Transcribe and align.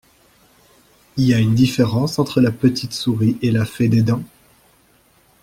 Y 1.17 1.31
a 1.35 1.37
une 1.37 1.53
différence 1.53 2.17
entre 2.17 2.41
la 2.41 2.49
petite 2.49 2.91
souris 2.93 3.37
et 3.43 3.51
la 3.51 3.65
fée 3.65 3.87
des 3.87 4.01
dents? 4.01 4.23